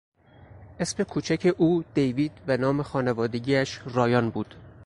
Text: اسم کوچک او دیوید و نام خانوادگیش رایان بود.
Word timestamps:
اسم 0.79 1.03
کوچک 1.03 1.53
او 1.57 1.83
دیوید 1.93 2.31
و 2.47 2.57
نام 2.57 2.81
خانوادگیش 2.83 3.81
رایان 3.85 4.29
بود. 4.29 4.55